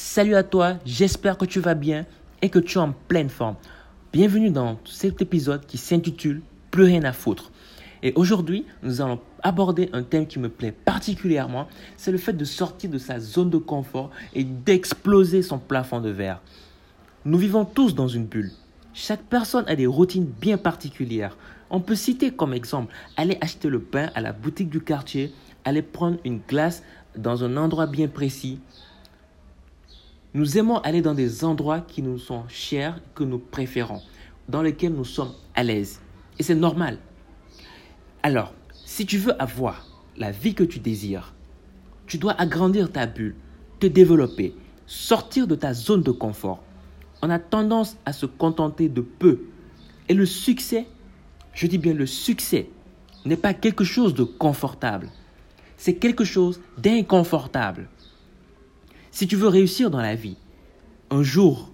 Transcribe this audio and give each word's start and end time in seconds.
Salut 0.00 0.36
à 0.36 0.44
toi, 0.44 0.76
j'espère 0.86 1.36
que 1.36 1.44
tu 1.44 1.58
vas 1.58 1.74
bien 1.74 2.06
et 2.40 2.50
que 2.50 2.60
tu 2.60 2.78
es 2.78 2.80
en 2.80 2.94
pleine 3.08 3.28
forme. 3.28 3.56
Bienvenue 4.12 4.50
dans 4.50 4.78
cet 4.84 5.20
épisode 5.20 5.66
qui 5.66 5.76
s'intitule 5.76 6.40
Plus 6.70 6.84
rien 6.84 7.02
à 7.02 7.12
foutre. 7.12 7.50
Et 8.04 8.12
aujourd'hui, 8.14 8.64
nous 8.84 9.00
allons 9.00 9.18
aborder 9.42 9.90
un 9.92 10.04
thème 10.04 10.28
qui 10.28 10.38
me 10.38 10.48
plaît 10.48 10.70
particulièrement, 10.70 11.66
c'est 11.96 12.12
le 12.12 12.18
fait 12.18 12.32
de 12.32 12.44
sortir 12.44 12.90
de 12.90 12.98
sa 12.98 13.18
zone 13.18 13.50
de 13.50 13.58
confort 13.58 14.12
et 14.36 14.44
d'exploser 14.44 15.42
son 15.42 15.58
plafond 15.58 16.00
de 16.00 16.10
verre. 16.10 16.42
Nous 17.24 17.38
vivons 17.38 17.64
tous 17.64 17.96
dans 17.96 18.06
une 18.06 18.26
bulle. 18.26 18.52
Chaque 18.94 19.24
personne 19.24 19.64
a 19.66 19.74
des 19.74 19.88
routines 19.88 20.26
bien 20.26 20.58
particulières. 20.58 21.36
On 21.70 21.80
peut 21.80 21.96
citer 21.96 22.30
comme 22.30 22.54
exemple 22.54 22.94
aller 23.16 23.36
acheter 23.40 23.68
le 23.68 23.80
pain 23.80 24.10
à 24.14 24.20
la 24.20 24.32
boutique 24.32 24.70
du 24.70 24.80
quartier, 24.80 25.32
aller 25.64 25.82
prendre 25.82 26.18
une 26.24 26.38
glace 26.46 26.84
dans 27.16 27.42
un 27.42 27.56
endroit 27.56 27.88
bien 27.88 28.06
précis, 28.06 28.60
nous 30.34 30.58
aimons 30.58 30.78
aller 30.78 31.00
dans 31.00 31.14
des 31.14 31.44
endroits 31.44 31.80
qui 31.80 32.02
nous 32.02 32.18
sont 32.18 32.44
chers, 32.48 33.00
que 33.14 33.24
nous 33.24 33.38
préférons, 33.38 34.02
dans 34.48 34.62
lesquels 34.62 34.92
nous 34.92 35.04
sommes 35.04 35.32
à 35.54 35.62
l'aise. 35.62 36.00
Et 36.38 36.42
c'est 36.42 36.54
normal. 36.54 36.98
Alors, 38.22 38.52
si 38.84 39.06
tu 39.06 39.16
veux 39.18 39.40
avoir 39.40 39.86
la 40.16 40.30
vie 40.30 40.54
que 40.54 40.64
tu 40.64 40.80
désires, 40.80 41.32
tu 42.06 42.18
dois 42.18 42.32
agrandir 42.40 42.92
ta 42.92 43.06
bulle, 43.06 43.36
te 43.80 43.86
développer, 43.86 44.54
sortir 44.86 45.46
de 45.46 45.54
ta 45.54 45.72
zone 45.72 46.02
de 46.02 46.10
confort. 46.10 46.62
On 47.22 47.30
a 47.30 47.38
tendance 47.38 47.96
à 48.04 48.12
se 48.12 48.26
contenter 48.26 48.88
de 48.88 49.00
peu. 49.00 49.40
Et 50.08 50.14
le 50.14 50.26
succès, 50.26 50.86
je 51.52 51.66
dis 51.66 51.78
bien 51.78 51.94
le 51.94 52.06
succès, 52.06 52.68
n'est 53.24 53.36
pas 53.36 53.54
quelque 53.54 53.84
chose 53.84 54.14
de 54.14 54.24
confortable. 54.24 55.08
C'est 55.76 55.94
quelque 55.94 56.24
chose 56.24 56.60
d'inconfortable. 56.76 57.88
Si 59.10 59.26
tu 59.26 59.36
veux 59.36 59.48
réussir 59.48 59.90
dans 59.90 60.00
la 60.00 60.14
vie, 60.14 60.36
un 61.10 61.22
jour, 61.22 61.72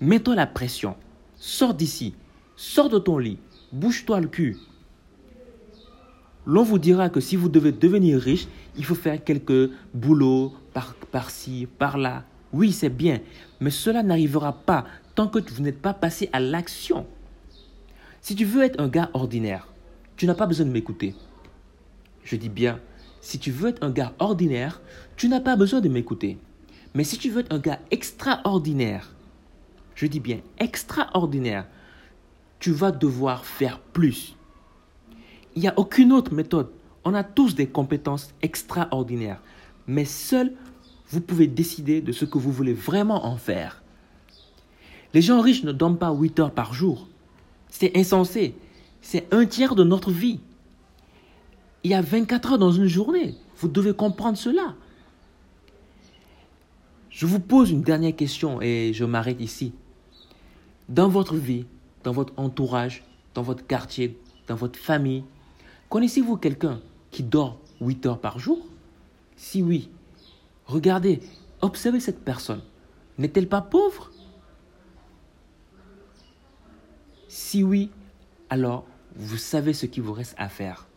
mets-toi 0.00 0.34
la 0.34 0.46
pression. 0.46 0.96
Sors 1.36 1.74
d'ici. 1.74 2.14
Sors 2.56 2.88
de 2.88 2.98
ton 2.98 3.18
lit. 3.18 3.38
Bouge-toi 3.72 4.20
le 4.20 4.28
cul. 4.28 4.56
L'on 6.46 6.62
vous 6.62 6.78
dira 6.78 7.08
que 7.08 7.20
si 7.20 7.36
vous 7.36 7.48
devez 7.48 7.72
devenir 7.72 8.20
riche, 8.20 8.46
il 8.76 8.84
faut 8.84 8.94
faire 8.94 9.22
quelques 9.22 9.70
boulots 9.94 10.52
par, 10.72 10.94
par-ci, 10.94 11.66
par-là. 11.78 12.24
Oui, 12.52 12.72
c'est 12.72 12.90
bien, 12.90 13.20
mais 13.60 13.70
cela 13.70 14.02
n'arrivera 14.02 14.52
pas 14.52 14.84
tant 15.14 15.26
que 15.26 15.38
vous 15.52 15.62
n'êtes 15.62 15.80
pas 15.80 15.94
passé 15.94 16.28
à 16.32 16.40
l'action. 16.40 17.06
Si 18.20 18.34
tu 18.34 18.44
veux 18.44 18.62
être 18.62 18.80
un 18.80 18.88
gars 18.88 19.10
ordinaire, 19.14 19.68
tu 20.16 20.26
n'as 20.26 20.34
pas 20.34 20.46
besoin 20.46 20.66
de 20.66 20.70
m'écouter. 20.70 21.14
Je 22.24 22.36
dis 22.36 22.48
bien, 22.48 22.78
si 23.20 23.38
tu 23.38 23.50
veux 23.50 23.70
être 23.70 23.82
un 23.82 23.90
gars 23.90 24.12
ordinaire, 24.18 24.80
tu 25.16 25.28
n'as 25.28 25.40
pas 25.40 25.56
besoin 25.56 25.80
de 25.80 25.88
m'écouter. 25.88 26.38
Mais 26.94 27.04
si 27.04 27.18
tu 27.18 27.30
veux 27.30 27.40
être 27.40 27.52
un 27.52 27.58
gars 27.58 27.80
extraordinaire, 27.90 29.12
je 29.96 30.06
dis 30.06 30.20
bien 30.20 30.40
extraordinaire, 30.58 31.66
tu 32.60 32.70
vas 32.70 32.92
devoir 32.92 33.44
faire 33.44 33.80
plus. 33.80 34.36
Il 35.56 35.62
n'y 35.62 35.68
a 35.68 35.78
aucune 35.78 36.12
autre 36.12 36.32
méthode. 36.32 36.70
On 37.04 37.14
a 37.14 37.24
tous 37.24 37.54
des 37.54 37.66
compétences 37.66 38.32
extraordinaires. 38.42 39.42
Mais 39.86 40.04
seul, 40.04 40.54
vous 41.10 41.20
pouvez 41.20 41.46
décider 41.46 42.00
de 42.00 42.12
ce 42.12 42.24
que 42.24 42.38
vous 42.38 42.52
voulez 42.52 42.72
vraiment 42.72 43.26
en 43.26 43.36
faire. 43.36 43.82
Les 45.12 45.20
gens 45.20 45.40
riches 45.40 45.64
ne 45.64 45.72
dorment 45.72 45.98
pas 45.98 46.12
8 46.12 46.40
heures 46.40 46.50
par 46.50 46.74
jour. 46.74 47.08
C'est 47.68 47.96
insensé. 47.96 48.56
C'est 49.02 49.32
un 49.32 49.46
tiers 49.46 49.74
de 49.74 49.84
notre 49.84 50.10
vie. 50.10 50.40
Il 51.82 51.90
y 51.90 51.94
a 51.94 52.00
24 52.00 52.52
heures 52.52 52.58
dans 52.58 52.72
une 52.72 52.86
journée. 52.86 53.34
Vous 53.58 53.68
devez 53.68 53.92
comprendre 53.92 54.38
cela. 54.38 54.74
Je 57.14 57.26
vous 57.26 57.38
pose 57.38 57.70
une 57.70 57.82
dernière 57.82 58.16
question 58.16 58.60
et 58.60 58.90
je 58.92 59.04
m'arrête 59.04 59.40
ici. 59.40 59.72
Dans 60.88 61.08
votre 61.08 61.36
vie, 61.36 61.64
dans 62.02 62.10
votre 62.10 62.32
entourage, 62.36 63.04
dans 63.34 63.42
votre 63.42 63.64
quartier, 63.64 64.18
dans 64.48 64.56
votre 64.56 64.80
famille, 64.80 65.22
connaissez-vous 65.90 66.36
quelqu'un 66.36 66.80
qui 67.12 67.22
dort 67.22 67.60
8 67.80 68.06
heures 68.06 68.20
par 68.20 68.40
jour? 68.40 68.66
Si 69.36 69.62
oui, 69.62 69.90
regardez, 70.66 71.20
observez 71.60 72.00
cette 72.00 72.24
personne. 72.24 72.62
N'est-elle 73.16 73.48
pas 73.48 73.60
pauvre? 73.62 74.10
Si 77.28 77.62
oui, 77.62 77.90
alors 78.50 78.86
vous 79.14 79.36
savez 79.36 79.72
ce 79.72 79.86
qu'il 79.86 80.02
vous 80.02 80.14
reste 80.14 80.34
à 80.36 80.48
faire. 80.48 80.88